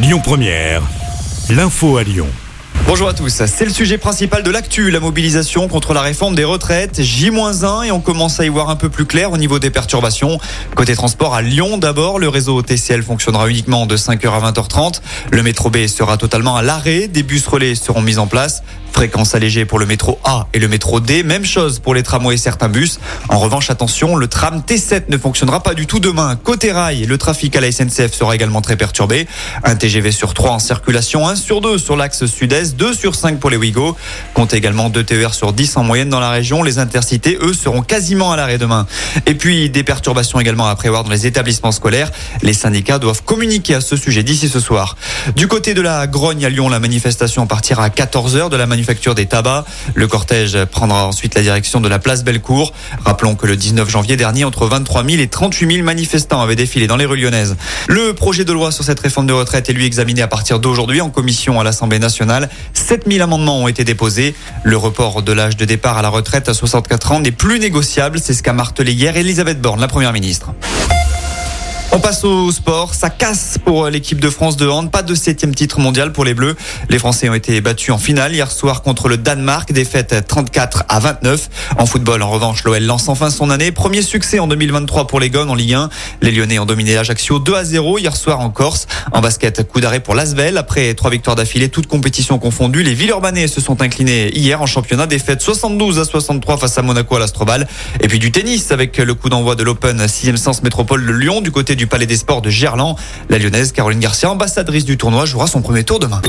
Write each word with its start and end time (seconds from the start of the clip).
Lyon 0.00 0.20
Première, 0.22 0.80
l'info 1.50 1.96
à 1.96 2.04
Lyon. 2.04 2.28
Bonjour 2.86 3.08
à 3.08 3.14
tous, 3.14 3.42
c'est 3.44 3.64
le 3.64 3.72
sujet 3.72 3.98
principal 3.98 4.44
de 4.44 4.50
l'actu, 4.52 4.92
la 4.92 5.00
mobilisation 5.00 5.66
contre 5.66 5.92
la 5.92 6.02
réforme 6.02 6.36
des 6.36 6.44
retraites, 6.44 7.02
J-1 7.02 7.84
et 7.84 7.90
on 7.90 7.98
commence 7.98 8.38
à 8.38 8.44
y 8.44 8.48
voir 8.48 8.70
un 8.70 8.76
peu 8.76 8.90
plus 8.90 9.06
clair 9.06 9.32
au 9.32 9.36
niveau 9.36 9.58
des 9.58 9.70
perturbations. 9.70 10.38
Côté 10.76 10.94
transport 10.94 11.34
à 11.34 11.42
Lyon 11.42 11.78
d'abord, 11.78 12.20
le 12.20 12.28
réseau 12.28 12.62
TCL 12.62 13.02
fonctionnera 13.02 13.48
uniquement 13.48 13.86
de 13.86 13.96
5h 13.96 14.30
à 14.30 14.52
20h30, 14.52 15.00
le 15.32 15.42
métro 15.42 15.68
B 15.68 15.88
sera 15.88 16.16
totalement 16.16 16.54
à 16.54 16.62
l'arrêt, 16.62 17.08
des 17.08 17.24
bus 17.24 17.44
relais 17.48 17.74
seront 17.74 18.00
mis 18.00 18.18
en 18.18 18.28
place, 18.28 18.62
fréquence 18.98 19.36
allégée 19.36 19.64
pour 19.64 19.78
le 19.78 19.86
métro 19.86 20.18
A 20.24 20.48
et 20.52 20.58
le 20.58 20.66
métro 20.66 20.98
D, 20.98 21.22
même 21.22 21.44
chose 21.44 21.78
pour 21.78 21.94
les 21.94 22.02
tramways 22.02 22.34
et 22.34 22.36
certains 22.36 22.68
bus. 22.68 22.98
En 23.28 23.38
revanche, 23.38 23.70
attention, 23.70 24.16
le 24.16 24.26
tram 24.26 24.64
T7 24.66 25.04
ne 25.08 25.16
fonctionnera 25.16 25.62
pas 25.62 25.74
du 25.74 25.86
tout 25.86 26.00
demain. 26.00 26.34
Côté 26.34 26.72
rail, 26.72 27.06
le 27.06 27.16
trafic 27.16 27.54
à 27.54 27.60
la 27.60 27.70
SNCF 27.70 28.12
sera 28.12 28.34
également 28.34 28.60
très 28.60 28.74
perturbé. 28.74 29.28
Un 29.62 29.76
TGV 29.76 30.10
sur 30.10 30.34
3 30.34 30.50
en 30.50 30.58
circulation, 30.58 31.28
1 31.28 31.36
sur 31.36 31.60
2 31.60 31.78
sur 31.78 31.96
l'axe 31.96 32.26
sud-est, 32.26 32.74
2 32.74 32.92
sur 32.92 33.14
5 33.14 33.38
pour 33.38 33.50
les 33.50 33.56
Ouigo. 33.56 33.96
Comptez 34.34 34.56
également 34.56 34.90
2 34.90 35.04
TER 35.04 35.32
sur 35.32 35.52
10 35.52 35.76
en 35.76 35.84
moyenne 35.84 36.08
dans 36.08 36.18
la 36.18 36.30
région. 36.30 36.64
Les 36.64 36.80
intercités, 36.80 37.38
eux, 37.40 37.52
seront 37.52 37.82
quasiment 37.82 38.32
à 38.32 38.36
l'arrêt 38.36 38.58
demain. 38.58 38.88
Et 39.26 39.36
puis, 39.36 39.70
des 39.70 39.84
perturbations 39.84 40.40
également 40.40 40.66
à 40.66 40.74
prévoir 40.74 41.04
dans 41.04 41.10
les 41.10 41.24
établissements 41.24 41.70
scolaires. 41.70 42.10
Les 42.42 42.52
syndicats 42.52 42.98
doivent 42.98 43.22
communiquer 43.22 43.76
à 43.76 43.80
ce 43.80 43.94
sujet 43.94 44.24
d'ici 44.24 44.48
ce 44.48 44.58
soir. 44.58 44.96
Du 45.36 45.46
côté 45.46 45.72
de 45.74 45.82
la 45.82 46.08
Grogne 46.08 46.44
à 46.44 46.48
Lyon, 46.48 46.68
la 46.68 46.80
manifestation 46.80 47.46
partira 47.46 47.84
à 47.84 47.90
14h 47.90 48.50
de 48.50 48.56
la 48.56 48.66
manifestation 48.66 48.87
des 48.88 49.26
tabacs. 49.26 49.66
Le 49.94 50.06
cortège 50.06 50.64
prendra 50.64 51.06
ensuite 51.06 51.34
la 51.34 51.42
direction 51.42 51.80
de 51.80 51.88
la 51.88 51.98
place 51.98 52.24
Bellecour. 52.24 52.72
Rappelons 53.04 53.34
que 53.34 53.46
le 53.46 53.56
19 53.56 53.88
janvier 53.88 54.16
dernier, 54.16 54.44
entre 54.44 54.66
23 54.66 55.04
000 55.04 55.20
et 55.20 55.28
38 55.28 55.74
000 55.74 55.84
manifestants 55.84 56.40
avaient 56.40 56.56
défilé 56.56 56.86
dans 56.86 56.96
les 56.96 57.04
rues 57.04 57.18
lyonnaises. 57.18 57.56
Le 57.86 58.14
projet 58.14 58.44
de 58.44 58.52
loi 58.52 58.72
sur 58.72 58.84
cette 58.84 59.00
réforme 59.00 59.26
de 59.26 59.32
retraite 59.32 59.68
est 59.68 59.74
lui 59.74 59.84
examiné 59.84 60.22
à 60.22 60.28
partir 60.28 60.58
d'aujourd'hui 60.58 61.02
en 61.02 61.10
commission 61.10 61.60
à 61.60 61.64
l'Assemblée 61.64 61.98
nationale. 61.98 62.48
7 62.72 63.04
000 63.06 63.22
amendements 63.22 63.58
ont 63.58 63.68
été 63.68 63.84
déposés. 63.84 64.34
Le 64.64 64.76
report 64.76 65.22
de 65.22 65.32
l'âge 65.32 65.56
de 65.56 65.66
départ 65.66 65.98
à 65.98 66.02
la 66.02 66.08
retraite 66.08 66.48
à 66.48 66.54
64 66.54 67.12
ans 67.12 67.20
n'est 67.20 67.30
plus 67.30 67.58
négociable. 67.58 68.20
C'est 68.22 68.34
ce 68.34 68.42
qu'a 68.42 68.54
martelé 68.54 68.92
hier 68.92 69.16
Elisabeth 69.16 69.60
Borne, 69.60 69.80
la 69.80 69.88
première 69.88 70.12
ministre. 70.14 70.52
On 71.90 72.00
passe 72.00 72.22
au 72.22 72.52
sport. 72.52 72.92
Ça 72.92 73.08
casse 73.08 73.56
pour 73.64 73.88
l'équipe 73.88 74.20
de 74.20 74.28
France 74.28 74.58
de 74.58 74.68
hand. 74.68 74.90
Pas 74.90 75.02
de 75.02 75.14
septième 75.14 75.54
titre 75.54 75.80
mondial 75.80 76.12
pour 76.12 76.26
les 76.26 76.34
Bleus. 76.34 76.54
Les 76.90 76.98
Français 76.98 77.30
ont 77.30 77.34
été 77.34 77.62
battus 77.62 77.94
en 77.94 77.98
finale 77.98 78.34
hier 78.34 78.50
soir 78.50 78.82
contre 78.82 79.08
le 79.08 79.16
Danemark. 79.16 79.72
Défaite 79.72 80.26
34 80.28 80.84
à 80.90 81.00
29. 81.00 81.48
En 81.78 81.86
football, 81.86 82.22
en 82.22 82.30
revanche, 82.30 82.62
l'OL 82.64 82.82
lance 82.82 83.08
enfin 83.08 83.30
son 83.30 83.48
année. 83.48 83.72
Premier 83.72 84.02
succès 84.02 84.38
en 84.38 84.46
2023 84.46 85.06
pour 85.06 85.18
les 85.18 85.30
Gones 85.30 85.48
en 85.48 85.54
Ligue 85.54 85.74
1. 85.74 85.88
Les 86.20 86.30
Lyonnais 86.30 86.58
ont 86.58 86.66
dominé 86.66 86.94
l'Ajaccio 86.94 87.38
2 87.38 87.54
à 87.54 87.64
0 87.64 87.98
hier 87.98 88.14
soir 88.16 88.40
en 88.40 88.50
Corse. 88.50 88.86
En 89.12 89.22
basket, 89.22 89.66
coup 89.66 89.80
d'arrêt 89.80 90.00
pour 90.00 90.14
l'Asvel. 90.14 90.58
Après 90.58 90.92
trois 90.92 91.10
victoires 91.10 91.36
d'affilée, 91.36 91.70
toutes 91.70 91.86
compétitions 91.86 92.38
confondues, 92.38 92.82
les 92.82 92.94
Villeurbanais 92.94 93.48
se 93.48 93.62
sont 93.62 93.80
inclinés 93.80 94.30
hier 94.36 94.60
en 94.60 94.66
championnat. 94.66 95.06
Défaite 95.06 95.40
72 95.40 95.98
à 95.98 96.04
63 96.04 96.58
face 96.58 96.76
à 96.76 96.82
Monaco 96.82 97.16
à 97.16 97.18
l'Astrobal. 97.18 97.66
Et 98.02 98.08
puis 98.08 98.18
du 98.18 98.30
tennis 98.30 98.72
avec 98.72 98.98
le 98.98 99.14
coup 99.14 99.30
d'envoi 99.30 99.54
de 99.54 99.62
l'Open 99.62 100.04
6e 100.04 100.36
sens 100.36 100.62
métropole 100.62 101.06
de 101.06 101.12
Lyon 101.12 101.40
du 101.40 101.50
côté 101.50 101.77
du 101.78 101.86
Palais 101.86 102.04
des 102.04 102.18
Sports 102.18 102.42
de 102.42 102.50
Gerland. 102.50 102.96
La 103.30 103.38
Lyonnaise 103.38 103.72
Caroline 103.72 104.00
Garcia, 104.00 104.30
ambassadrice 104.30 104.84
du 104.84 104.98
tournoi, 104.98 105.24
jouera 105.24 105.46
son 105.46 105.62
premier 105.62 105.84
tour 105.84 105.98
demain. 105.98 106.20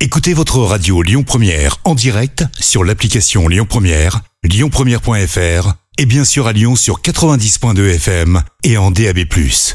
Écoutez 0.00 0.34
votre 0.34 0.58
radio 0.58 1.02
Lyon 1.02 1.22
Première 1.22 1.76
en 1.84 1.94
direct 1.94 2.44
sur 2.58 2.82
l'application 2.82 3.46
Lyon 3.46 3.66
Première, 3.68 4.20
lyonpremière.fr 4.42 5.74
et 5.98 6.06
bien 6.06 6.24
sûr 6.24 6.46
à 6.46 6.52
Lyon 6.52 6.76
sur 6.76 7.00
90.2 7.00 7.94
FM 7.94 8.42
et 8.64 8.76
en 8.76 8.90
DAB+. 8.90 9.18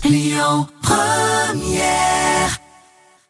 Lyon 0.05 0.67
Première 0.81 2.12